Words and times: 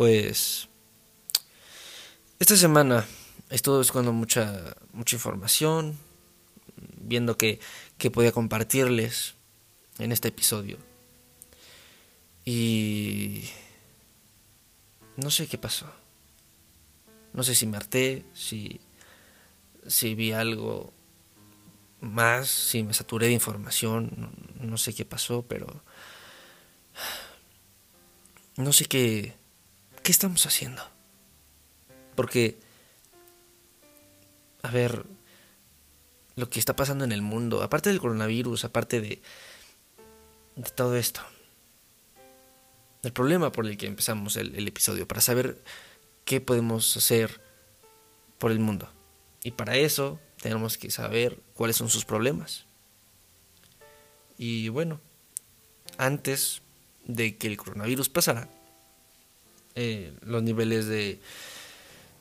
pues 0.00 0.66
esta 2.38 2.56
semana 2.56 3.06
estuve 3.50 3.76
buscando 3.76 4.14
mucha, 4.14 4.74
mucha 4.94 5.16
información, 5.16 5.98
viendo 7.02 7.36
qué, 7.36 7.60
qué 7.98 8.10
podía 8.10 8.32
compartirles 8.32 9.34
en 9.98 10.10
este 10.10 10.28
episodio. 10.28 10.78
Y 12.46 13.44
no 15.18 15.30
sé 15.30 15.46
qué 15.48 15.58
pasó. 15.58 15.84
No 17.34 17.42
sé 17.42 17.54
si 17.54 17.66
me 17.66 17.76
harté, 17.76 18.24
si, 18.32 18.80
si 19.86 20.14
vi 20.14 20.32
algo 20.32 20.94
más, 22.00 22.48
si 22.48 22.84
me 22.84 22.94
saturé 22.94 23.26
de 23.26 23.34
información, 23.34 24.32
no, 24.58 24.78
sé 24.78 24.94
qué 24.94 25.04
pasó, 25.04 25.42
pero 25.42 25.66
no 28.56 28.72
sé 28.72 28.86
qué, 28.86 29.38
qué 30.02 30.12
estamos 30.12 30.44
haciendo. 30.46 30.82
Porque, 32.14 32.58
a 34.62 34.70
ver, 34.70 35.04
lo 36.36 36.48
que 36.48 36.58
está 36.58 36.76
pasando 36.76 37.04
en 37.04 37.12
el 37.12 37.22
mundo, 37.22 37.62
aparte 37.62 37.90
del 37.90 38.00
coronavirus, 38.00 38.64
aparte 38.64 39.00
de, 39.00 39.22
todo 40.74 40.96
esto, 40.96 41.20
el 43.02 43.12
problema 43.12 43.52
por 43.52 43.66
el 43.66 43.76
que 43.76 43.86
empezamos 43.86 44.36
el 44.36 44.68
episodio, 44.68 45.08
para 45.08 45.20
saber 45.20 45.62
qué 46.24 46.40
podemos 46.40 46.96
hacer 46.96 47.40
por 48.38 48.52
el 48.52 48.58
mundo. 48.58 48.88
Y 49.42 49.52
para 49.52 49.76
eso 49.76 50.20
tenemos 50.40 50.78
que 50.78 50.90
saber 50.90 51.38
cuáles 51.54 51.76
son 51.76 51.88
sus 51.88 52.04
problemas. 52.04 52.66
Y 54.38 54.68
bueno, 54.70 55.00
antes 55.98 56.62
de 57.04 57.36
que 57.36 57.46
el 57.46 57.56
coronavirus 57.56 58.08
pasara, 58.08 58.48
eh, 59.74 60.12
los 60.22 60.42
niveles 60.42 60.86
de, 60.86 61.20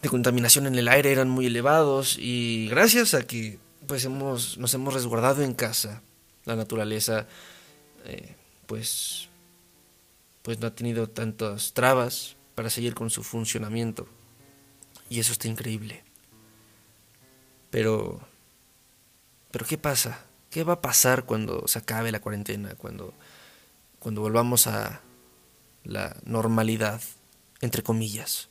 de, 0.02 0.10
contaminación 0.10 0.68
en 0.68 0.76
el 0.76 0.88
aire 0.88 1.12
eran 1.12 1.30
muy 1.30 1.48
elevados 1.48 2.18
y 2.20 2.68
gracias 2.70 3.14
a 3.14 3.26
que 3.26 3.60
pues 3.88 4.06
hemos, 4.06 4.58
nos 4.58 4.74
hemos 4.74 4.94
resguardado 4.94 5.42
en 5.42 5.54
casa, 5.54 6.02
la 6.46 6.56
naturaleza 6.56 7.28
eh, 8.06 8.36
pues, 8.66 9.30
pues 10.42 10.60
no 10.60 10.68
ha 10.68 10.76
tenido 10.76 11.10
tantas 11.10 11.74
trabas 11.74 12.36
para 12.56 12.70
seguir 12.70 12.94
con 12.94 13.10
su 13.10 13.24
funcionamiento. 13.24 14.08
Y 15.10 15.20
eso 15.20 15.32
está 15.32 15.48
increíble. 15.48 16.04
Pero, 17.72 18.20
pero 19.52 19.66
¿qué 19.66 19.78
pasa? 19.78 20.26
¿Qué 20.50 20.64
va 20.64 20.74
a 20.74 20.82
pasar 20.82 21.26
cuando 21.26 21.68
se 21.68 21.80
acabe 21.80 22.12
la 22.12 22.22
cuarentena? 22.22 22.76
Cuando, 22.76 23.14
cuando 23.98 24.22
volvamos 24.22 24.68
a 24.68 25.02
la 25.84 26.16
normalidad, 26.26 27.02
entre 27.62 27.84
comillas. 27.84 28.50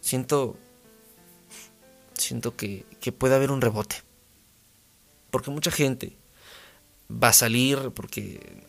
Siento, 0.00 0.56
siento 2.14 2.56
que, 2.56 2.84
que 3.00 3.12
puede 3.12 3.34
haber 3.34 3.50
un 3.50 3.60
rebote. 3.60 3.96
Porque 5.30 5.50
mucha 5.50 5.70
gente 5.70 6.16
va 7.10 7.28
a 7.28 7.32
salir, 7.32 7.90
porque 7.94 8.64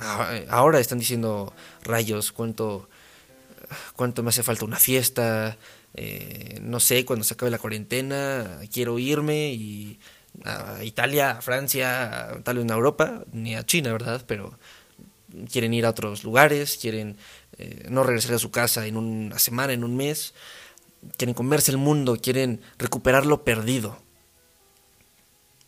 ahora 0.49 0.79
están 0.79 0.99
diciendo 0.99 1.53
rayos, 1.83 2.31
cuánto, 2.31 2.89
cuánto 3.95 4.23
me 4.23 4.29
hace 4.29 4.43
falta 4.43 4.65
una 4.65 4.79
fiesta, 4.79 5.57
eh, 5.95 6.59
no 6.61 6.79
sé, 6.79 7.05
cuando 7.05 7.23
se 7.23 7.33
acabe 7.33 7.51
la 7.51 7.59
cuarentena, 7.59 8.59
quiero 8.71 8.99
irme 8.99 9.53
y 9.53 9.99
a 10.43 10.83
Italia, 10.83 11.31
a 11.31 11.41
Francia, 11.41 12.41
tal 12.43 12.57
vez 12.57 12.65
en 12.65 12.71
Europa, 12.71 13.23
ni 13.31 13.55
a 13.55 13.65
China, 13.65 13.91
¿verdad? 13.91 14.23
Pero 14.27 14.57
quieren 15.51 15.73
ir 15.73 15.85
a 15.85 15.91
otros 15.91 16.23
lugares, 16.23 16.77
quieren 16.81 17.17
eh, 17.63 17.87
no 17.89 18.03
regresar 18.03 18.35
a 18.35 18.39
su 18.39 18.51
casa 18.51 18.85
en 18.87 18.97
una 18.97 19.39
semana, 19.39 19.71
en 19.71 19.85
un 19.85 19.95
mes, 19.95 20.33
quieren 21.15 21.33
comerse 21.33 21.71
el 21.71 21.77
mundo, 21.77 22.17
quieren 22.21 22.61
recuperar 22.77 23.25
lo 23.25 23.45
perdido. 23.45 23.97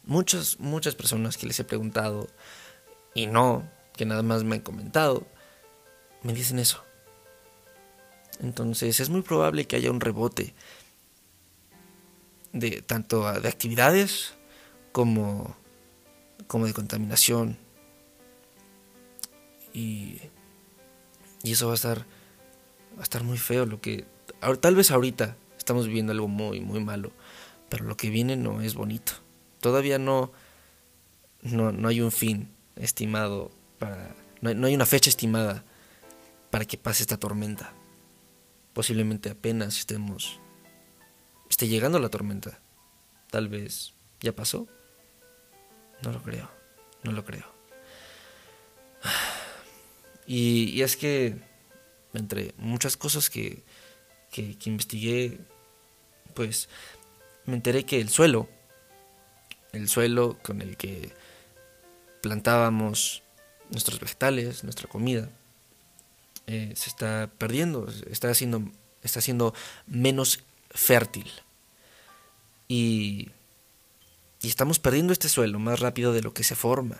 Muchas, 0.04 0.60
muchas 0.60 0.94
personas 0.94 1.38
que 1.38 1.48
les 1.48 1.58
he 1.58 1.64
preguntado 1.64 2.28
y 3.14 3.28
no, 3.28 3.72
que 3.96 4.06
nada 4.06 4.24
más 4.24 4.44
me 4.44 4.56
han 4.56 4.62
comentado, 4.62 5.26
me 6.22 6.34
dicen 6.34 6.60
eso. 6.60 6.84
Entonces 8.42 9.00
es 9.00 9.10
muy 9.10 9.22
probable 9.22 9.66
que 9.66 9.78
haya 9.78 9.90
un 9.90 10.02
rebote 10.02 10.54
de 12.52 12.82
tanto 12.82 13.32
de 13.40 13.48
actividades 13.48 14.34
como, 14.92 15.56
como 16.48 16.66
de 16.66 16.74
contaminación. 16.74 17.58
Y, 19.72 20.20
y 21.46 21.54
eso 21.54 21.68
va 21.68 21.74
a 21.74 21.76
estar 21.76 22.00
va 22.98 23.00
a 23.00 23.04
estar 23.04 23.24
muy 23.24 23.38
feo 23.38 23.66
lo 23.66 23.80
que 23.80 24.06
tal 24.60 24.76
vez 24.76 24.92
ahorita 24.92 25.38
estamos 25.58 25.88
viviendo 25.88 26.12
algo 26.12 26.28
muy 26.28 26.60
muy 26.60 26.84
malo, 26.84 27.12
pero 27.70 27.86
lo 27.86 27.96
que 27.96 28.10
viene 28.10 28.36
no 28.36 28.62
es 28.62 28.74
bonito. 28.74 29.14
Todavía 29.62 29.98
no 29.98 30.32
no, 31.42 31.72
no 31.72 31.88
hay 31.88 32.02
un 32.02 32.12
fin 32.12 32.50
estimado 32.76 33.52
para 33.80 34.14
no 34.42 34.54
no 34.54 34.68
hay 34.68 34.76
una 34.76 34.86
fecha 34.86 35.10
estimada 35.10 35.64
para 36.52 36.66
que 36.66 36.78
pase 36.78 37.04
esta 37.04 37.18
tormenta 37.18 37.74
posiblemente 38.76 39.30
apenas 39.30 39.80
estemos 39.80 40.42
esté 41.50 41.68
llegando 41.70 42.00
la 42.00 42.10
tormenta. 42.10 42.60
Tal 43.32 43.48
vez 43.48 43.94
ya 44.20 44.36
pasó. 44.36 44.68
No 46.04 46.12
lo 46.12 46.22
creo, 46.22 46.52
no 47.04 47.14
lo 47.14 47.24
creo. 47.24 47.55
Y, 50.28 50.82
es 50.82 50.98
que 50.98 51.36
entre 52.14 52.54
muchas 52.58 52.98
cosas 52.98 53.30
que, 53.30 53.62
que, 54.32 54.58
investigué, 54.66 55.40
pues 56.34 56.70
me 57.46 57.56
enteré 57.56 57.86
que 57.86 58.00
el 58.02 58.10
suelo, 58.10 58.50
el 59.72 59.88
suelo 59.90 60.38
con 60.42 60.62
el 60.62 60.78
que 60.78 61.12
plantábamos 62.22 63.22
nuestros 63.70 64.00
vegetales, 64.00 64.64
nuestra 64.64 64.88
comida, 64.88 65.30
eh, 66.48 66.74
se 66.76 66.90
está 66.90 67.30
perdiendo, 67.38 67.88
está 68.10 68.34
siendo, 68.34 68.64
está 69.04 69.22
siendo 69.22 69.54
menos 69.88 70.44
fértil. 70.72 71.30
Y, 72.68 73.30
y 74.42 74.48
estamos 74.48 74.80
perdiendo 74.80 75.14
este 75.14 75.30
suelo 75.30 75.60
más 75.60 75.80
rápido 75.80 76.14
de 76.14 76.22
lo 76.22 76.34
que 76.34 76.44
se 76.44 76.56
forma. 76.56 77.00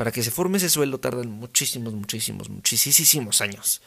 Para 0.00 0.12
que 0.12 0.22
se 0.22 0.30
forme 0.30 0.56
ese 0.56 0.70
suelo 0.70 0.98
tardan 0.98 1.28
muchísimos, 1.28 1.92
muchísimos, 1.92 2.48
muchísimos 2.48 3.42
años. 3.42 3.82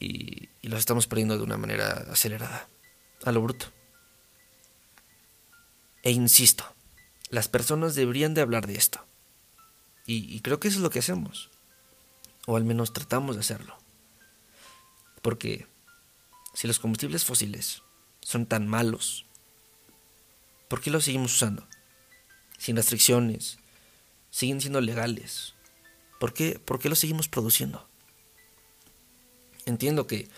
Y, 0.00 0.48
los 0.62 0.78
estamos 0.78 1.06
perdiendo 1.06 1.36
de 1.36 1.44
una 1.44 1.58
manera 1.58 2.06
acelerada, 2.10 2.70
a 3.22 3.32
lo 3.32 3.42
bruto. 3.42 3.66
E 6.02 6.10
insisto, 6.10 6.64
las 7.28 7.48
personas 7.48 7.94
deberían 7.94 8.32
de 8.32 8.40
hablar 8.40 8.66
de 8.66 8.76
esto. 8.76 9.04
Y 10.06 10.40
creo 10.40 10.58
que 10.58 10.68
eso 10.68 10.78
es 10.78 10.82
lo 10.82 10.88
que 10.88 11.00
hacemos 11.00 11.50
o 12.46 12.56
al 12.56 12.64
menos 12.64 12.94
tratamos 12.94 13.36
de 13.36 13.40
hacerlo. 13.40 13.76
Porque 15.20 15.66
si 16.54 16.66
los 16.66 16.78
combustibles 16.78 17.26
fósiles 17.26 17.82
son 18.22 18.46
tan 18.46 18.66
malos, 18.66 19.26
¿por 20.68 20.80
qué 20.80 20.90
los 20.90 21.04
seguimos 21.04 21.34
usando? 21.34 21.68
Sin 22.56 22.76
restricciones, 22.76 23.58
siguen 24.32 24.60
siendo 24.60 24.80
legales. 24.80 25.54
¿Por 26.18 26.32
qué, 26.32 26.58
por 26.58 26.80
qué 26.80 26.88
los 26.88 26.98
seguimos 26.98 27.28
produciendo? 27.28 27.86
Entiendo 29.66 30.08
que, 30.08 30.28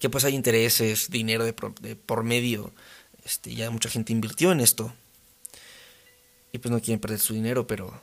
que 0.00 0.10
pues 0.10 0.24
hay 0.24 0.34
intereses, 0.34 1.10
dinero 1.10 1.44
de 1.44 1.52
por, 1.52 2.24
medio, 2.24 2.72
este, 3.24 3.54
ya 3.54 3.70
mucha 3.70 3.88
gente 3.88 4.12
invirtió 4.12 4.50
en 4.50 4.60
esto 4.60 4.92
y 6.50 6.58
pues 6.58 6.72
no 6.72 6.80
quieren 6.80 7.00
perder 7.00 7.20
su 7.20 7.34
dinero, 7.34 7.66
pero 7.66 8.02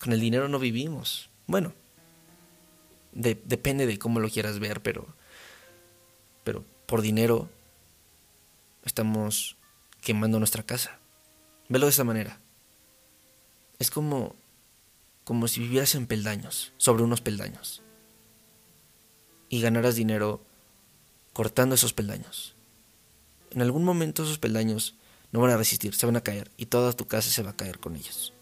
con 0.00 0.12
el 0.12 0.20
dinero 0.20 0.48
no 0.48 0.60
vivimos. 0.60 1.30
Bueno, 1.46 1.72
depende 3.12 3.86
de 3.86 3.98
cómo 3.98 4.20
lo 4.20 4.28
quieras 4.28 4.58
ver, 4.58 4.82
pero, 4.82 5.06
pero 6.44 6.64
por 6.86 7.00
dinero 7.00 7.48
estamos 8.84 9.56
quemando 10.00 10.38
nuestra 10.38 10.62
casa. 10.62 10.98
Velo 11.68 11.86
de 11.86 11.90
esa 11.90 12.04
manera. 12.04 12.38
Es 13.78 13.90
como, 13.90 14.34
como 15.24 15.48
si 15.48 15.60
vivieras 15.60 15.94
en 15.94 16.06
peldaños, 16.06 16.72
sobre 16.76 17.02
unos 17.02 17.20
peldaños, 17.20 17.82
y 19.48 19.60
ganaras 19.60 19.94
dinero 19.94 20.40
cortando 21.32 21.74
esos 21.74 21.92
peldaños. 21.92 22.54
En 23.50 23.62
algún 23.62 23.84
momento 23.84 24.24
esos 24.24 24.38
peldaños 24.38 24.94
no 25.32 25.40
van 25.40 25.50
a 25.50 25.56
resistir, 25.56 25.94
se 25.94 26.06
van 26.06 26.16
a 26.16 26.22
caer, 26.22 26.50
y 26.56 26.66
toda 26.66 26.92
tu 26.92 27.06
casa 27.06 27.30
se 27.30 27.42
va 27.42 27.50
a 27.50 27.56
caer 27.56 27.78
con 27.78 27.96
ellos. 27.96 28.32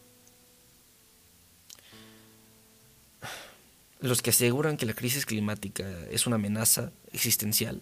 los 4.03 4.21
que 4.21 4.31
aseguran 4.31 4.77
que 4.77 4.85
la 4.85 4.95
crisis 4.95 5.25
climática 5.25 5.89
es 6.11 6.27
una 6.27 6.37
amenaza 6.37 6.93
existencial 7.13 7.81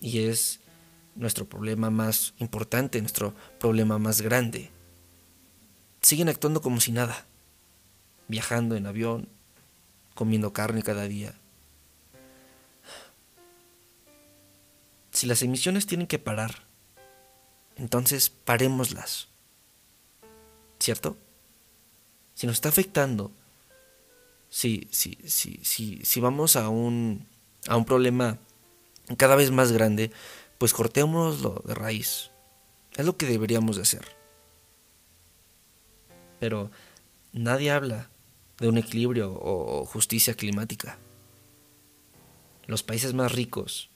y 0.00 0.20
es 0.20 0.60
nuestro 1.16 1.46
problema 1.46 1.90
más 1.90 2.32
importante, 2.38 3.00
nuestro 3.00 3.34
problema 3.58 3.98
más 3.98 4.20
grande, 4.20 4.70
siguen 6.06 6.28
actuando 6.28 6.62
como 6.62 6.80
si 6.80 6.92
nada, 6.92 7.26
viajando 8.28 8.76
en 8.76 8.86
avión, 8.86 9.28
comiendo 10.14 10.52
carne 10.52 10.84
cada 10.84 11.08
día. 11.08 11.34
Si 15.10 15.26
las 15.26 15.42
emisiones 15.42 15.86
tienen 15.86 16.06
que 16.06 16.20
parar, 16.20 16.62
entonces 17.74 18.30
parémoslas. 18.30 19.26
¿Cierto? 20.78 21.16
Si 22.34 22.46
nos 22.46 22.54
está 22.54 22.68
afectando, 22.68 23.32
si, 24.48 24.86
si, 24.92 25.18
si, 25.26 25.58
si, 25.64 26.04
si 26.04 26.20
vamos 26.20 26.54
a 26.54 26.68
un, 26.68 27.26
a 27.66 27.76
un 27.76 27.84
problema 27.84 28.38
cada 29.16 29.34
vez 29.34 29.50
más 29.50 29.72
grande, 29.72 30.12
pues 30.58 30.72
cortémoslo 30.72 31.62
de 31.64 31.74
raíz. 31.74 32.30
Es 32.94 33.04
lo 33.04 33.16
que 33.16 33.26
deberíamos 33.26 33.74
de 33.74 33.82
hacer. 33.82 34.15
Pero 36.38 36.70
nadie 37.32 37.70
habla 37.70 38.10
de 38.58 38.68
un 38.68 38.78
equilibrio 38.78 39.32
o 39.32 39.84
justicia 39.84 40.34
climática. 40.34 40.98
Los 42.66 42.82
países 42.82 43.14
más 43.14 43.32
ricos 43.32 43.90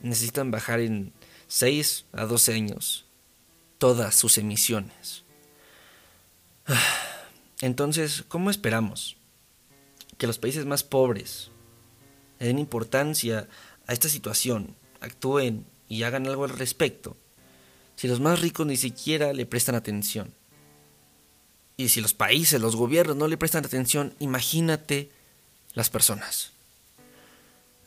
necesitan 0.00 0.50
bajar 0.50 0.80
en 0.80 1.12
6 1.48 2.06
a 2.12 2.26
12 2.26 2.54
años 2.54 3.06
todas 3.78 4.14
sus 4.14 4.38
emisiones. 4.38 5.24
Entonces, 7.60 8.24
¿cómo 8.28 8.50
esperamos 8.50 9.16
que 10.18 10.26
los 10.26 10.38
países 10.38 10.66
más 10.66 10.82
pobres 10.84 11.50
den 12.38 12.58
importancia 12.58 13.48
a 13.86 13.92
esta 13.92 14.08
situación, 14.08 14.76
actúen 15.00 15.66
y 15.88 16.04
hagan 16.04 16.26
algo 16.26 16.44
al 16.44 16.50
respecto, 16.50 17.16
si 17.96 18.08
los 18.08 18.20
más 18.20 18.40
ricos 18.40 18.66
ni 18.66 18.76
siquiera 18.76 19.32
le 19.32 19.46
prestan 19.46 19.74
atención? 19.74 20.34
Y 21.76 21.88
si 21.88 22.00
los 22.00 22.14
países, 22.14 22.60
los 22.60 22.76
gobiernos 22.76 23.16
no 23.16 23.28
le 23.28 23.36
prestan 23.36 23.64
atención, 23.64 24.14
imagínate 24.18 25.10
las 25.74 25.90
personas. 25.90 26.52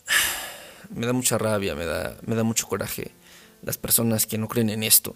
Me 0.90 1.08
da 1.08 1.14
mucha 1.14 1.40
rabia, 1.40 1.74
me 1.74 1.84
da, 1.84 2.16
me 2.28 2.36
da 2.36 2.44
mucho 2.44 2.68
coraje 2.68 3.12
las 3.64 3.76
personas 3.76 4.28
que 4.28 4.38
no 4.38 4.48
creen 4.48 4.70
en 4.70 4.84
esto. 4.84 5.16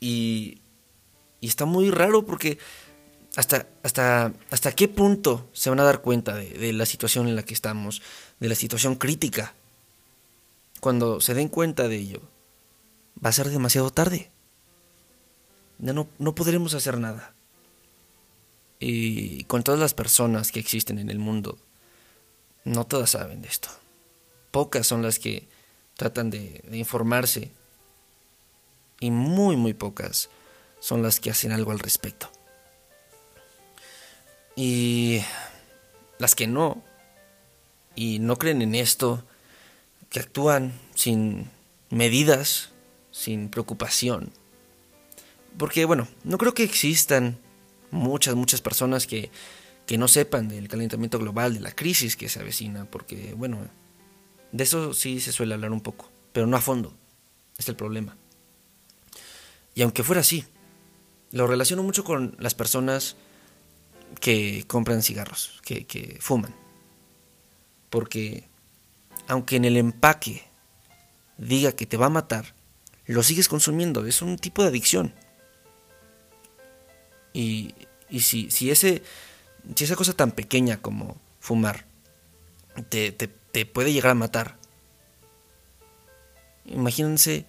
Y, 0.00 0.58
y 1.40 1.46
está 1.46 1.64
muy 1.64 1.92
raro 1.92 2.26
porque 2.26 2.58
hasta, 3.36 3.68
hasta, 3.84 4.32
hasta 4.50 4.72
qué 4.72 4.88
punto 4.88 5.48
se 5.52 5.70
van 5.70 5.78
a 5.78 5.84
dar 5.84 6.00
cuenta 6.00 6.34
de, 6.34 6.50
de, 6.50 6.72
la 6.72 6.86
situación 6.86 7.28
en 7.28 7.36
la 7.36 7.44
que 7.44 7.54
estamos, 7.54 8.02
de 8.40 8.48
la 8.48 8.56
situación 8.56 8.96
crítica. 8.96 9.54
Cuando 10.80 11.20
se 11.20 11.34
den 11.34 11.48
cuenta 11.48 11.86
de 11.86 11.96
ello, 11.96 12.20
va 13.24 13.30
a 13.30 13.32
ser 13.32 13.48
demasiado 13.50 13.92
tarde. 13.92 14.30
Ya 15.78 15.92
no, 15.92 16.08
no 16.18 16.34
podremos 16.34 16.74
hacer 16.74 16.98
nada. 16.98 17.33
Y 18.86 19.44
con 19.44 19.62
todas 19.62 19.80
las 19.80 19.94
personas 19.94 20.52
que 20.52 20.60
existen 20.60 20.98
en 20.98 21.08
el 21.08 21.18
mundo, 21.18 21.56
no 22.64 22.84
todas 22.84 23.12
saben 23.12 23.40
de 23.40 23.48
esto. 23.48 23.70
Pocas 24.50 24.86
son 24.86 25.00
las 25.00 25.18
que 25.18 25.48
tratan 25.96 26.28
de, 26.28 26.62
de 26.68 26.76
informarse 26.76 27.50
y 29.00 29.10
muy, 29.10 29.56
muy 29.56 29.72
pocas 29.72 30.28
son 30.80 31.02
las 31.02 31.18
que 31.18 31.30
hacen 31.30 31.52
algo 31.52 31.70
al 31.70 31.78
respecto. 31.78 32.30
Y 34.54 35.22
las 36.18 36.34
que 36.34 36.46
no, 36.46 36.84
y 37.96 38.18
no 38.18 38.36
creen 38.36 38.60
en 38.60 38.74
esto, 38.74 39.24
que 40.10 40.20
actúan 40.20 40.78
sin 40.94 41.50
medidas, 41.88 42.68
sin 43.12 43.48
preocupación. 43.48 44.30
Porque 45.56 45.86
bueno, 45.86 46.06
no 46.22 46.36
creo 46.36 46.52
que 46.52 46.64
existan 46.64 47.38
muchas, 47.94 48.34
muchas 48.34 48.60
personas 48.60 49.06
que, 49.06 49.30
que 49.86 49.98
no 49.98 50.08
sepan 50.08 50.48
del 50.48 50.68
calentamiento 50.68 51.18
global, 51.18 51.54
de 51.54 51.60
la 51.60 51.72
crisis 51.72 52.16
que 52.16 52.28
se 52.28 52.40
avecina, 52.40 52.84
porque 52.84 53.34
bueno, 53.34 53.58
de 54.52 54.64
eso 54.64 54.92
sí 54.92 55.20
se 55.20 55.32
suele 55.32 55.54
hablar 55.54 55.72
un 55.72 55.80
poco, 55.80 56.10
pero 56.32 56.46
no 56.46 56.56
a 56.56 56.60
fondo, 56.60 56.94
es 57.56 57.68
el 57.68 57.76
problema. 57.76 58.16
Y 59.74 59.82
aunque 59.82 60.02
fuera 60.02 60.20
así, 60.20 60.44
lo 61.32 61.46
relaciono 61.46 61.82
mucho 61.82 62.04
con 62.04 62.36
las 62.38 62.54
personas 62.54 63.16
que 64.20 64.64
compran 64.68 65.02
cigarros, 65.02 65.60
que, 65.64 65.86
que 65.86 66.18
fuman. 66.20 66.54
Porque 67.90 68.44
aunque 69.26 69.56
en 69.56 69.64
el 69.64 69.76
empaque 69.76 70.44
diga 71.38 71.72
que 71.72 71.86
te 71.86 71.96
va 71.96 72.06
a 72.06 72.10
matar, 72.10 72.54
lo 73.06 73.22
sigues 73.22 73.48
consumiendo. 73.48 74.06
Es 74.06 74.22
un 74.22 74.38
tipo 74.38 74.62
de 74.62 74.68
adicción. 74.68 75.14
Y, 77.34 77.74
y 78.08 78.20
si, 78.20 78.50
si, 78.50 78.70
ese, 78.70 79.02
si 79.74 79.84
esa 79.84 79.96
cosa 79.96 80.14
tan 80.14 80.32
pequeña 80.32 80.80
como 80.80 81.20
fumar 81.40 81.84
te, 82.88 83.12
te, 83.12 83.28
te 83.28 83.66
puede 83.66 83.92
llegar 83.92 84.12
a 84.12 84.14
matar, 84.14 84.56
imagínense 86.64 87.44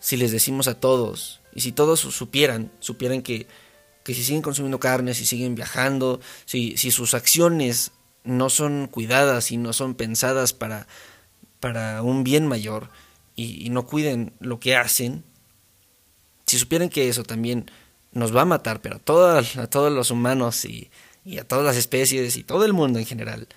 si 0.00 0.16
les 0.16 0.32
decimos 0.32 0.66
a 0.66 0.80
todos, 0.80 1.40
y 1.54 1.60
si 1.60 1.70
todos 1.70 2.00
supieran, 2.00 2.72
supieran 2.80 3.22
que 3.22 3.46
que 4.08 4.14
si 4.14 4.24
siguen 4.24 4.40
consumiendo 4.40 4.80
carne, 4.80 5.12
si 5.12 5.26
siguen 5.26 5.54
viajando, 5.54 6.18
si, 6.46 6.78
si 6.78 6.90
sus 6.90 7.12
acciones 7.12 7.90
no 8.24 8.48
son 8.48 8.86
cuidadas 8.86 9.52
y 9.52 9.58
no 9.58 9.74
son 9.74 9.94
pensadas 9.94 10.54
para, 10.54 10.86
para 11.60 12.00
un 12.00 12.24
bien 12.24 12.46
mayor 12.46 12.88
y, 13.36 13.68
no 13.68 13.84
cuiden 13.84 14.32
lo 14.40 14.60
que 14.60 14.76
hacen, 14.76 15.24
si 16.46 16.58
supieran 16.58 16.88
que 16.88 17.10
eso 17.10 17.22
también 17.22 17.70
nos 18.12 18.34
va 18.34 18.42
a 18.42 18.46
matar, 18.46 18.80
pero 18.80 18.96
a, 18.96 19.38
a 19.38 19.66
todos 19.68 19.92
los 19.92 20.10
humanos 20.10 20.64
y, 20.64 20.90
y 21.24 21.38
a 21.38 21.46
todas 21.46 21.64
las 21.64 21.76
especies 21.76 22.36
y 22.36 22.44
todo 22.44 22.64
el 22.64 22.72
mundo 22.72 22.98
en 22.98 23.06
general, 23.06 23.48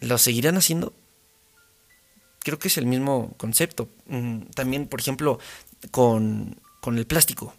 ¿lo 0.00 0.18
seguirán 0.18 0.56
haciendo? 0.56 0.92
Creo 2.40 2.58
que 2.58 2.68
es 2.68 2.78
el 2.78 2.86
mismo 2.86 3.34
concepto. 3.36 3.88
Mm, 4.06 4.42
también, 4.54 4.86
por 4.86 5.00
ejemplo, 5.00 5.38
con, 5.90 6.60
con 6.80 6.96
el 6.96 7.06
plástico. 7.06 7.54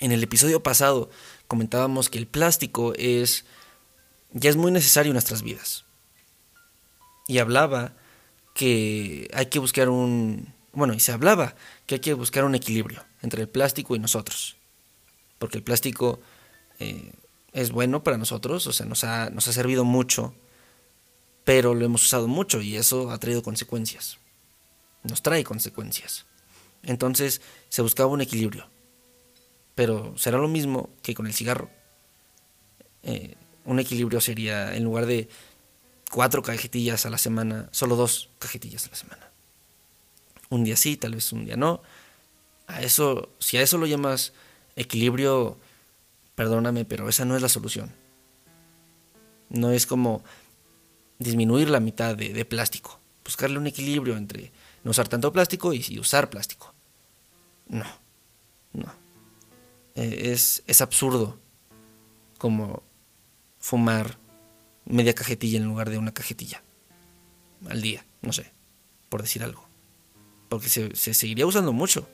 En 0.00 0.10
el 0.10 0.22
episodio 0.22 0.62
pasado 0.62 1.10
comentábamos 1.46 2.10
que 2.10 2.18
el 2.18 2.26
plástico 2.26 2.94
es 2.96 3.44
ya 4.32 4.50
es 4.50 4.56
muy 4.56 4.72
necesario 4.72 5.10
en 5.10 5.14
nuestras 5.14 5.42
vidas. 5.42 5.84
Y 7.28 7.38
hablaba 7.38 7.92
que 8.54 9.30
hay 9.32 9.46
que 9.46 9.58
buscar 9.58 9.88
un 9.88 10.52
bueno, 10.72 10.94
y 10.94 11.00
se 11.00 11.12
hablaba 11.12 11.54
que 11.86 11.96
hay 11.96 12.00
que 12.00 12.14
buscar 12.14 12.44
un 12.44 12.54
equilibrio 12.54 13.04
entre 13.20 13.42
el 13.42 13.48
plástico 13.48 13.94
y 13.94 13.98
nosotros. 13.98 14.56
Porque 15.42 15.58
el 15.58 15.64
plástico 15.64 16.20
eh, 16.78 17.10
es 17.52 17.72
bueno 17.72 18.04
para 18.04 18.16
nosotros, 18.16 18.64
o 18.68 18.72
sea, 18.72 18.86
nos 18.86 19.02
ha, 19.02 19.28
nos 19.30 19.48
ha 19.48 19.52
servido 19.52 19.84
mucho, 19.84 20.36
pero 21.42 21.74
lo 21.74 21.84
hemos 21.84 22.06
usado 22.06 22.28
mucho 22.28 22.62
y 22.62 22.76
eso 22.76 23.10
ha 23.10 23.18
traído 23.18 23.42
consecuencias. 23.42 24.18
Nos 25.02 25.20
trae 25.20 25.42
consecuencias. 25.42 26.26
Entonces 26.84 27.40
se 27.70 27.82
buscaba 27.82 28.08
un 28.12 28.20
equilibrio. 28.20 28.70
Pero 29.74 30.16
será 30.16 30.38
lo 30.38 30.46
mismo 30.46 30.90
que 31.02 31.12
con 31.12 31.26
el 31.26 31.34
cigarro. 31.34 31.70
Eh, 33.02 33.34
un 33.64 33.80
equilibrio 33.80 34.20
sería, 34.20 34.76
en 34.76 34.84
lugar 34.84 35.06
de 35.06 35.28
cuatro 36.08 36.44
cajetillas 36.44 37.04
a 37.04 37.10
la 37.10 37.18
semana, 37.18 37.68
solo 37.72 37.96
dos 37.96 38.30
cajetillas 38.38 38.86
a 38.86 38.90
la 38.90 38.96
semana. 38.96 39.30
Un 40.50 40.62
día 40.62 40.76
sí, 40.76 40.96
tal 40.96 41.16
vez 41.16 41.32
un 41.32 41.46
día 41.46 41.56
no. 41.56 41.82
A 42.68 42.80
eso, 42.82 43.30
si 43.40 43.56
a 43.56 43.62
eso 43.62 43.76
lo 43.76 43.86
llamas 43.86 44.34
equilibrio, 44.76 45.58
perdóname, 46.34 46.84
pero 46.84 47.08
esa 47.08 47.24
no 47.24 47.36
es 47.36 47.42
la 47.42 47.48
solución. 47.48 47.92
No 49.48 49.70
es 49.70 49.86
como 49.86 50.22
disminuir 51.18 51.70
la 51.70 51.80
mitad 51.80 52.16
de, 52.16 52.44
plástico. 52.44 52.98
Buscarle 53.24 53.58
un 53.58 53.66
equilibrio 53.66 54.16
entre 54.16 54.50
no 54.82 54.90
usar 54.90 55.08
tanto 55.08 55.32
plástico 55.32 55.72
y 55.72 55.98
usar 55.98 56.30
plástico. 56.30 56.74
No, 57.68 57.86
no. 58.72 58.92
Eh, 59.94 60.32
es, 60.32 60.62
es 60.66 60.80
absurdo 60.80 61.38
como 62.38 62.82
fumar 63.58 64.18
media 64.84 65.14
cajetilla 65.14 65.58
en 65.58 65.64
lugar 65.64 65.90
de 65.90 65.98
una 65.98 66.12
cajetilla 66.12 66.62
al 67.68 67.80
día, 67.80 68.04
no 68.20 68.32
sé, 68.32 68.52
por 69.08 69.22
decir 69.22 69.42
algo. 69.42 69.64
Porque 70.48 70.68
se, 70.68 70.94
seguiría 70.94 71.46
usando 71.46 71.72
mucho 71.72 72.08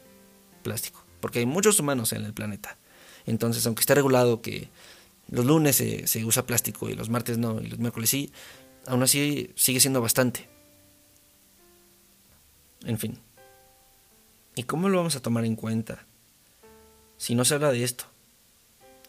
plástico, 0.63 1.03
porque 1.21 1.41
hay 1.41 1.47
muchos 1.47 1.79
humanos 1.81 2.13
en 2.13 2.25
el 2.25 2.33
planeta. 2.33 2.77
Entonces, 3.27 3.67
aunque 3.67 3.81
esté 3.81 3.95
regulado 3.95 4.41
que 4.41 4.69
los 5.31 5.45
lunes 5.45 5.77
se, 5.77 6.25
usa 6.25 6.47
plástico 6.47 6.89
y 6.89 6.95
los 6.95 7.11
martes 7.11 7.39
no, 7.39 7.61
y 7.61 7.67
los 7.67 7.79
miércoles 7.79 8.11
sí, 8.11 8.33
aún 8.87 9.03
así 9.03 9.53
sigue 9.55 9.81
siendo 9.81 10.01
bastante. 10.01 10.49
En 12.85 12.99
fin. 12.99 13.19
¿Y 14.55 14.63
cómo 14.65 14.89
lo 14.89 14.99
vamos 14.99 15.17
a 15.17 15.23
tomar 15.23 15.45
en 15.45 15.57
cuenta? 15.57 16.07
si 17.19 17.35
no 17.35 17.45
se 17.45 17.55
habla 17.55 17.71
de 17.71 17.85
esto? 17.85 18.05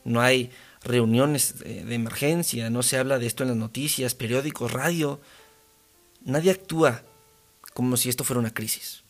No 0.03 0.21
hay 0.21 0.51
reuniones 0.83 1.59
de 1.59 1.93
emergencia, 1.93 2.69
no 2.69 2.83
se 2.83 2.97
habla 2.97 3.19
de 3.19 3.27
esto 3.27 3.43
en 3.43 3.49
las 3.49 3.57
noticias, 3.57 4.15
periódicos, 4.15 4.73
radio. 4.73 5.21
Nadie 6.25 6.51
actúa 6.51 7.03
como 7.73 7.95
si 7.95 8.09
esto 8.09 8.23
fuera 8.23 8.39
una 8.39 8.53
crisis. 8.53 9.03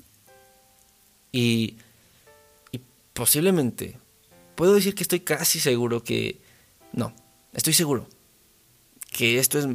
Y 1.32 1.78
posiblemente, 3.20 4.00
puedo 4.56 4.76
decir 4.76 4.96
que 4.96 5.04
estoy 5.04 5.20
casi 5.20 5.60
seguro 5.60 6.06
que, 6.06 6.40
no, 6.94 7.14
estoy 7.52 7.74
seguro 7.74 8.08
que 9.12 9.40
esto 9.40 9.60
es, 9.60 9.68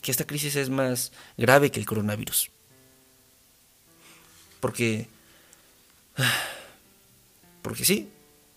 que 0.00 0.12
esta 0.12 0.24
crisis 0.24 0.54
es 0.54 0.70
más 0.70 1.10
grave 1.36 1.72
que 1.72 1.80
el 1.80 1.86
coronavirus. 1.86 2.48
Porque... 4.60 5.08
Porque 7.62 7.84
sí, 7.84 8.08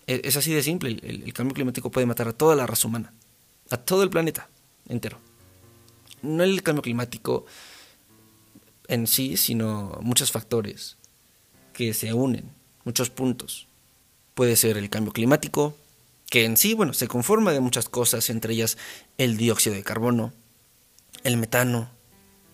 e, 0.06 0.20
es 0.22 0.36
así 0.36 0.52
de 0.52 0.62
simple. 0.62 0.90
El, 1.02 1.32
cambio 1.32 1.52
climático 1.52 1.90
puede 1.90 2.06
matar 2.06 2.28
a 2.28 2.32
toda 2.32 2.54
la 2.54 2.68
raza 2.68 2.86
humana. 2.86 3.12
A 3.70 3.78
todo 3.78 4.04
el 4.04 4.10
planeta 4.10 4.48
entero. 4.88 5.18
No 6.22 6.44
el 6.44 6.62
cambio 6.62 6.82
climático 6.82 7.46
en 8.86 9.08
sí, 9.08 9.36
sino 9.36 9.98
muchos 10.02 10.30
factores 10.30 10.98
que 11.72 11.92
se 11.94 12.12
unen, 12.12 12.48
muchos 12.84 13.10
puntos. 13.10 13.66
Puede 14.40 14.56
ser 14.56 14.78
el 14.78 14.88
cambio 14.88 15.12
climático, 15.12 15.76
que 16.30 16.46
en 16.46 16.56
sí, 16.56 16.72
bueno, 16.72 16.94
se 16.94 17.08
conforma 17.08 17.52
de 17.52 17.60
muchas 17.60 17.90
cosas, 17.90 18.30
entre 18.30 18.54
ellas 18.54 18.78
el 19.18 19.36
dióxido 19.36 19.76
de 19.76 19.82
carbono, 19.82 20.32
el 21.24 21.36
metano, 21.36 21.90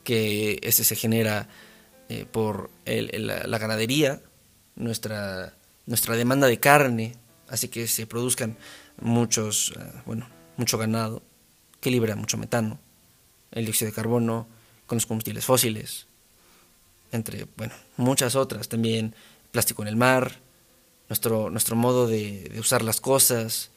que 0.02 0.58
ese 0.64 0.82
se 0.82 0.96
genera 0.96 1.48
eh, 2.08 2.26
por 2.28 2.70
la, 2.84 3.58
ganadería, 3.58 4.20
nuestra, 4.74 5.54
nuestra 5.86 6.16
demanda 6.16 6.48
de 6.48 6.58
carne, 6.58 7.14
así 7.46 7.68
que 7.68 7.86
se 7.86 8.04
produzcan 8.08 8.56
muchos, 9.00 9.72
eh, 9.78 10.02
bueno, 10.06 10.28
mucho 10.56 10.78
ganado, 10.78 11.22
que 11.80 11.92
libera 11.92 12.16
mucho 12.16 12.36
metano, 12.36 12.80
el 13.52 13.64
dióxido 13.64 13.92
de 13.92 13.94
carbono 13.94 14.48
con 14.86 14.96
los 14.96 15.06
combustibles 15.06 15.44
fósiles, 15.44 16.08
entre, 17.12 17.46
bueno, 17.56 17.74
muchas 17.96 18.34
otras, 18.34 18.68
también 18.68 19.14
plástico 19.52 19.82
en 19.82 19.88
el 19.88 19.94
mar, 19.94 20.44
nuestro, 21.08 21.50
nuestro 21.50 21.76
modo 21.76 22.06
de, 22.06 22.52
usar 22.58 22.82
las 22.82 23.00
cosas, 23.00 23.70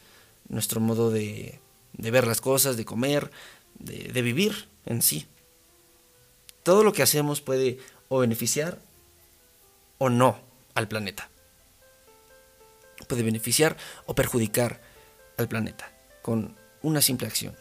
nuestro 0.47 0.79
modo 0.79 1.11
de, 1.11 1.59
ver 1.93 2.25
las 2.27 2.41
cosas, 2.41 2.77
de 2.77 2.85
comer, 2.85 3.31
de, 3.75 4.09
de 4.11 4.21
vivir 4.21 4.67
en 4.85 5.01
sí. 5.01 5.27
Todo 6.63 6.83
lo 6.83 6.93
que 6.93 7.03
hacemos 7.03 7.41
puede 7.41 7.79
o 8.09 8.19
beneficiar 8.19 8.79
o 9.97 10.09
no 10.09 10.39
al 10.75 10.87
planeta. 10.87 11.29
Puede 13.07 13.23
beneficiar 13.23 13.77
o 14.05 14.13
perjudicar 14.15 14.81
al 15.37 15.47
planeta 15.47 15.91
con 16.21 16.55
una 16.81 17.01
simple 17.01 17.27
acción. 17.27 17.55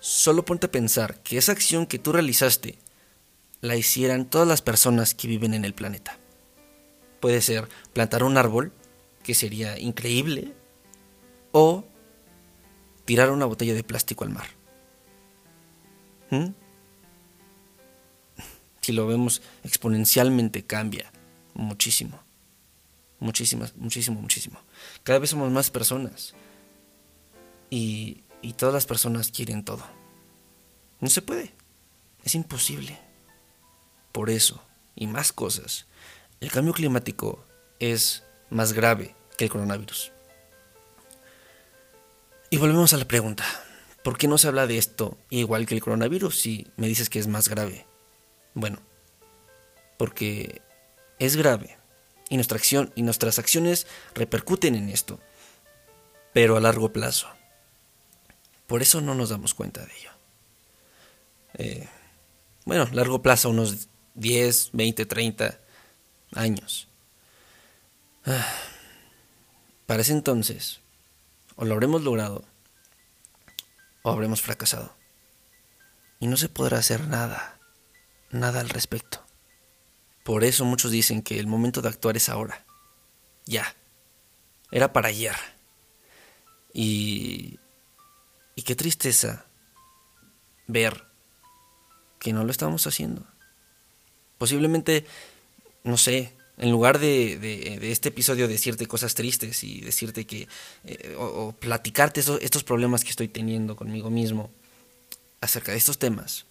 Solo 0.00 0.44
ponte 0.44 0.66
a 0.66 0.70
pensar 0.70 1.20
que 1.22 1.38
esa 1.38 1.52
acción 1.52 1.86
que 1.86 1.98
tú 1.98 2.12
realizaste 2.12 2.78
la 3.60 3.76
hicieran 3.76 4.26
todas 4.26 4.46
las 4.46 4.62
personas 4.62 5.14
que 5.14 5.28
viven 5.28 5.54
en 5.54 5.64
el 5.64 5.74
planeta. 5.74 6.18
Puede 7.26 7.42
ser 7.42 7.68
plantar 7.92 8.22
un 8.22 8.38
árbol, 8.38 8.72
que 9.24 9.34
sería 9.34 9.80
increíble, 9.80 10.54
o 11.50 11.84
tirar 13.04 13.32
una 13.32 13.46
botella 13.46 13.74
de 13.74 13.82
plástico 13.82 14.22
al 14.22 14.30
mar. 14.30 14.46
¿Mm? 16.30 16.50
Si 18.80 18.92
lo 18.92 19.08
vemos 19.08 19.42
exponencialmente 19.64 20.66
cambia 20.66 21.10
muchísimo. 21.54 22.20
Muchísimas, 23.18 23.74
muchísimo, 23.74 24.20
muchísimo. 24.20 24.60
Cada 25.02 25.18
vez 25.18 25.30
somos 25.30 25.50
más 25.50 25.68
personas. 25.72 26.32
Y, 27.70 28.22
y 28.40 28.52
todas 28.52 28.72
las 28.72 28.86
personas 28.86 29.32
quieren 29.32 29.64
todo. 29.64 29.84
No 31.00 31.10
se 31.10 31.22
puede. 31.22 31.52
Es 32.22 32.36
imposible. 32.36 32.96
Por 34.12 34.30
eso, 34.30 34.62
y 34.94 35.08
más 35.08 35.32
cosas, 35.32 35.86
el 36.40 36.50
cambio 36.50 36.74
climático 36.74 37.44
es 37.78 38.24
más 38.50 38.72
grave 38.72 39.14
que 39.36 39.44
el 39.44 39.50
coronavirus. 39.50 40.12
Y 42.50 42.58
volvemos 42.58 42.92
a 42.92 42.98
la 42.98 43.08
pregunta, 43.08 43.44
¿por 44.02 44.18
qué 44.18 44.28
no 44.28 44.38
se 44.38 44.48
habla 44.48 44.66
de 44.66 44.78
esto 44.78 45.18
igual 45.30 45.66
que 45.66 45.74
el 45.74 45.82
coronavirus 45.82 46.38
si 46.38 46.66
me 46.76 46.86
dices 46.86 47.10
que 47.10 47.18
es 47.18 47.26
más 47.26 47.48
grave? 47.48 47.86
Bueno, 48.54 48.78
porque 49.98 50.62
es 51.18 51.36
grave 51.36 51.76
y 52.28 52.36
nuestra 52.36 52.58
acción 52.58 52.92
y 52.94 53.02
nuestras 53.02 53.38
acciones 53.38 53.86
repercuten 54.14 54.74
en 54.74 54.90
esto, 54.90 55.20
pero 56.32 56.56
a 56.56 56.60
largo 56.60 56.92
plazo. 56.92 57.28
Por 58.66 58.82
eso 58.82 59.00
no 59.00 59.14
nos 59.14 59.30
damos 59.30 59.54
cuenta 59.54 59.84
de 59.84 59.92
ello. 59.98 60.10
Eh, 61.54 61.88
bueno, 62.64 62.88
largo 62.92 63.22
plazo, 63.22 63.50
unos 63.50 63.88
10, 64.14 64.70
20, 64.72 65.06
30 65.06 65.65
años. 66.32 66.88
Ah, 68.24 68.46
para 69.86 70.02
ese 70.02 70.12
entonces, 70.12 70.80
o 71.56 71.64
lo 71.64 71.74
habremos 71.74 72.02
logrado, 72.02 72.44
o 74.02 74.10
habremos 74.10 74.42
fracasado. 74.42 74.94
Y 76.18 76.26
no 76.26 76.36
se 76.36 76.48
podrá 76.48 76.78
hacer 76.78 77.06
nada, 77.08 77.58
nada 78.30 78.60
al 78.60 78.68
respecto. 78.68 79.24
Por 80.24 80.42
eso 80.44 80.64
muchos 80.64 80.90
dicen 80.90 81.22
que 81.22 81.38
el 81.38 81.46
momento 81.46 81.82
de 81.82 81.88
actuar 81.88 82.16
es 82.16 82.28
ahora. 82.28 82.64
Ya. 83.44 83.76
Era 84.70 84.92
para 84.92 85.08
ayer. 85.08 85.36
Y... 86.72 87.60
Y 88.58 88.62
qué 88.62 88.74
tristeza 88.74 89.44
ver 90.66 91.04
que 92.18 92.32
no 92.32 92.42
lo 92.42 92.50
estamos 92.50 92.86
haciendo. 92.86 93.24
Posiblemente, 94.38 95.06
no 95.86 95.96
sé, 95.96 96.32
en 96.58 96.70
lugar 96.70 96.98
de, 96.98 97.38
de, 97.38 97.92
este 97.92 98.08
episodio 98.08 98.48
decirte 98.48 98.86
cosas 98.86 99.14
tristes 99.14 99.62
y 99.62 99.80
decirte 99.80 100.26
que, 100.26 100.48
eh, 100.84 101.14
o, 101.18 101.52
platicarte 101.52 102.20
estos 102.20 102.64
problemas 102.64 103.04
que 103.04 103.10
estoy 103.10 103.28
teniendo 103.28 103.76
conmigo 103.76 104.10
mismo 104.10 104.50
acerca 105.40 105.72
de 105.72 105.78
estos 105.78 105.98
temas, 105.98 106.46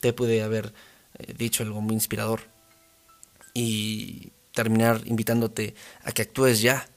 te 0.00 0.12
pude 0.12 0.42
haber 0.42 0.72
eh, 1.18 1.34
dicho 1.36 1.62
algo 1.62 1.80
muy 1.80 1.94
inspirador 1.94 2.40
y 3.54 4.30
terminar 4.52 5.02
invitándote 5.06 5.74
a 6.04 6.12
que 6.12 6.22
actúes 6.22 6.60
ya. 6.60 6.88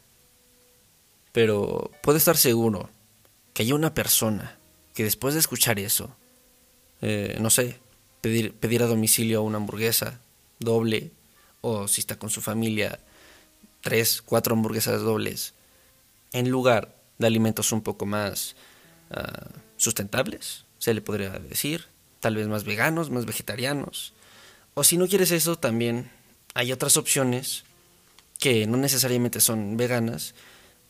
Pero 1.32 1.90
puedo 2.04 2.18
estar 2.18 2.38
seguro 2.38 2.90
que 3.54 3.64
hay 3.64 3.72
una 3.72 3.94
persona 3.94 4.60
que 4.94 5.04
después 5.06 5.34
de 5.34 5.40
escuchar 5.40 5.80
eso, 5.80 6.16
eh, 7.02 7.38
no 7.40 7.50
sé, 7.50 7.80
pedir, 8.20 8.54
pedir 8.54 8.84
a 8.84 8.88
domicilio 8.88 9.42
una 9.42 9.58
hamburguesa 9.58 10.20
doble 10.60 11.12
o 11.62 11.88
si 11.88 12.02
está 12.02 12.18
con 12.18 12.30
su 12.30 12.42
familia, 12.42 13.00
tres, 13.82 14.22
cuatro 14.22 14.56
hamburguesas 14.56 15.02
dobles, 15.02 15.54
en 16.34 16.50
lugar 16.50 16.96
de 17.18 17.28
alimentos 17.28 17.72
un 17.72 17.82
poco 17.82 18.06
más 18.06 18.56
ah, 19.12 19.50
sustentables, 19.78 20.66
se 20.80 20.94
le 20.94 21.02
podría 21.02 21.30
decir, 21.32 21.86
tal 22.20 22.36
vez 22.36 22.48
más 22.48 22.64
veganos, 22.64 23.10
más 23.10 23.26
vegetarianos. 23.26 24.14
O 24.74 24.84
si 24.84 24.98
no 24.98 25.08
quieres 25.08 25.32
eso, 25.32 25.58
también 25.58 26.10
hay 26.54 26.72
otras 26.72 26.98
opciones 26.98 27.64
que 28.40 28.66
no 28.66 28.78
necesariamente 28.78 29.42
son 29.42 29.78
veganas 29.78 30.34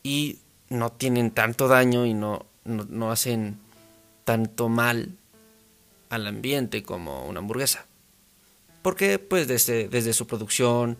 y 0.03 0.39
no 0.69 0.91
tienen 0.91 1.31
tanto 1.31 1.67
daño 1.67 2.05
y 2.05 2.13
no, 2.13 2.45
no 2.63 3.11
hacen 3.11 3.59
tanto 4.23 4.69
mal 4.69 5.09
al 6.09 6.27
ambiente 6.27 6.83
como 6.83 7.25
una 7.25 7.39
hamburguesa. 7.39 7.85
Porque 8.81 9.19
pues 9.19 9.47
desde, 9.47 9.87
desde 9.87 10.13
su 10.13 10.27
producción, 10.27 10.97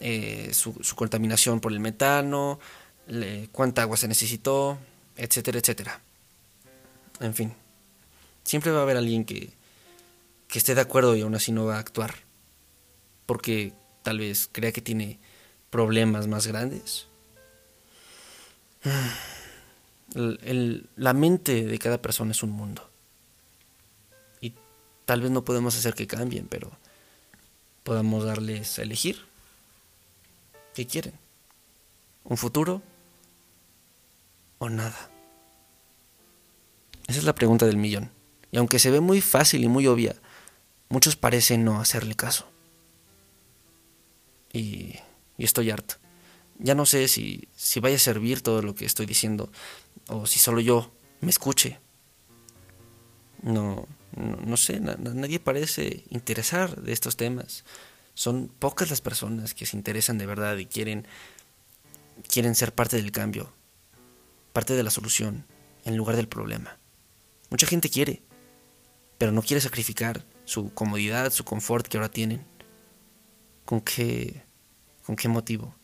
eh, 0.00 0.50
su, 0.52 0.74
contaminación 0.94 1.60
por 1.60 1.72
el 1.72 1.80
metano, 1.80 2.58
cuánta 3.52 3.82
agua 3.82 3.96
se 3.96 4.08
necesitó, 4.08 4.78
etcétera, 5.16 5.58
etcétera. 5.58 6.00
En 7.20 7.34
fin, 7.34 7.54
siempre 8.44 8.70
va 8.70 8.80
a 8.80 8.82
haber 8.82 8.96
alguien 8.96 9.24
que, 9.24 9.50
que 10.46 10.58
esté 10.58 10.74
de 10.74 10.80
acuerdo 10.80 11.16
y 11.16 11.22
aún 11.22 11.34
así 11.34 11.52
no 11.52 11.66
va 11.66 11.76
a 11.76 11.80
actuar. 11.80 12.14
Porque 13.26 13.72
tal 14.02 14.20
vez 14.20 14.48
crea 14.50 14.72
que 14.72 14.80
tiene 14.80 15.18
problemas 15.70 16.28
más 16.28 16.46
grandes. 16.46 17.06
la 20.14 21.12
mente 21.12 21.66
de 21.66 21.78
cada 21.78 22.00
persona 22.00 22.32
es 22.32 22.42
un 22.42 22.50
mundo. 22.50 22.88
Tal 25.04 25.22
vez 25.22 25.30
no 25.30 25.42
podemos 25.42 25.74
hacer 25.74 25.94
que 25.94 26.06
cambien, 26.06 26.48
pero 26.48 26.70
podamos 27.84 28.24
darles 28.24 28.78
a 28.78 28.82
elegir. 28.82 29.24
¿Qué 30.74 30.86
quieren? 30.86 31.14
¿Un 32.24 32.36
futuro 32.36 32.82
o 34.58 34.68
nada? 34.68 35.10
Esa 37.06 37.18
es 37.18 37.24
la 37.24 37.34
pregunta 37.34 37.66
del 37.66 37.76
millón. 37.76 38.10
Y 38.52 38.58
aunque 38.58 38.78
se 38.78 38.90
ve 38.90 39.00
muy 39.00 39.20
fácil 39.20 39.64
y 39.64 39.68
muy 39.68 39.86
obvia, 39.86 40.14
muchos 40.88 41.16
parecen 41.16 41.64
no 41.64 41.80
hacerle 41.80 42.14
caso. 42.14 42.48
Y, 44.52 44.96
y 45.36 45.44
estoy 45.44 45.70
harto. 45.70 45.96
Ya 46.58 46.74
no 46.74 46.86
sé 46.86 47.08
si, 47.08 47.48
si 47.56 47.80
vaya 47.80 47.96
a 47.96 48.00
servir 48.00 48.42
todo 48.42 48.62
lo 48.62 48.74
que 48.74 48.84
estoy 48.84 49.06
diciendo 49.06 49.50
o 50.08 50.26
si 50.26 50.38
solo 50.38 50.60
yo 50.60 50.90
me 51.20 51.30
escuche. 51.30 51.78
No, 53.42 53.86
no, 54.18 54.56
sé, 54.56 54.80
nadie 54.80 55.40
parece 55.40 56.04
interesar 56.10 56.80
de 56.82 56.92
estos 56.92 57.16
temas. 57.16 57.64
Son 58.14 58.48
pocas 58.48 58.90
las 58.90 59.00
personas 59.00 59.54
que 59.54 59.66
se 59.66 59.76
interesan 59.76 60.18
de 60.18 60.26
verdad 60.26 60.56
y 60.56 60.66
quieren, 60.66 61.06
quieren 62.28 62.54
ser 62.54 62.74
parte 62.74 62.96
del 62.96 63.12
cambio, 63.12 63.52
parte 64.52 64.74
de 64.74 64.82
la 64.82 64.90
solución, 64.90 65.46
en 65.84 65.96
lugar 65.96 66.16
del 66.16 66.28
problema. 66.28 66.78
Mucha 67.50 67.66
gente 67.66 67.88
quiere, 67.88 68.22
pero 69.18 69.32
no 69.32 69.42
quiere 69.42 69.60
sacrificar 69.60 70.24
su 70.44 70.72
comodidad, 70.74 71.32
su 71.32 71.44
confort 71.44 71.86
que 71.86 71.96
ahora 71.96 72.10
tienen. 72.10 72.44
Con 73.64 73.80
que 73.82 74.48
¿Con 75.08 75.16
qué 75.16 75.26
motivo? 75.26 75.74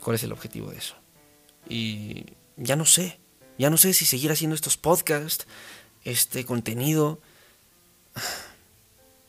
¿Cuál 0.00 0.14
es 0.14 0.22
el 0.22 0.30
objetivo 0.30 0.70
de 0.70 0.78
eso? 0.78 0.94
Y 1.68 2.26
ya 2.56 2.76
no 2.76 2.84
sé. 2.84 3.19
Ya 3.60 3.68
no 3.68 3.76
sé 3.76 3.92
si 3.92 4.06
seguir 4.06 4.32
haciendo 4.32 4.54
estos 4.54 4.78
podcasts, 4.78 5.46
este 6.02 6.46
contenido. 6.46 7.20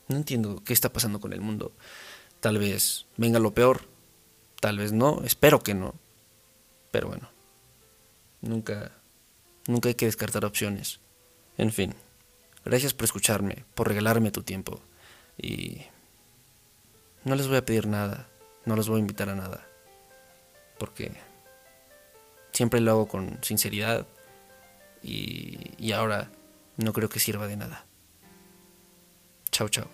No 0.07 0.17
entiendo 0.17 0.61
qué 0.65 0.73
está 0.73 0.91
pasando 0.91 1.21
con 1.21 1.31
el 1.31 1.39
mundo. 1.39 1.71
Tal 2.41 2.57
vez 2.57 3.05
venga 3.15 3.39
lo 3.39 3.53
peor. 3.53 3.87
Tal 4.59 4.77
vez 4.77 4.91
no. 4.91 5.21
Espero 5.23 5.61
que 5.61 5.73
no. 5.73 5.95
Pero 6.91 7.07
bueno. 7.07 7.29
Nunca. 8.41 8.91
Nunca 9.67 9.87
hay 9.87 9.95
que 9.95 10.07
descartar 10.07 10.43
opciones. 10.43 10.99
En 11.57 11.71
fin. 11.71 11.95
Gracias 12.65 12.93
por 12.93 13.05
escucharme, 13.05 13.63
por 13.73 13.87
regalarme 13.87 14.31
tu 14.31 14.43
tiempo. 14.43 14.81
Y 15.37 15.83
no 17.23 17.35
les 17.35 17.47
voy 17.47 17.55
a 17.55 17.65
pedir 17.65 17.87
nada, 17.87 18.27
no 18.65 18.75
los 18.75 18.89
voy 18.89 18.97
a 18.97 18.99
invitar 18.99 19.29
a 19.29 19.35
nada. 19.35 19.65
Porque 20.77 21.13
siempre 22.51 22.81
lo 22.81 22.91
hago 22.91 23.07
con 23.07 23.39
sinceridad 23.43 24.05
y, 25.03 25.91
ahora 25.91 26.31
no 26.77 26.93
creo 26.93 27.09
que 27.09 27.19
sirva 27.19 27.47
de 27.47 27.57
nada. 27.57 27.85
Chao, 29.51 29.69
chao. 29.69 29.89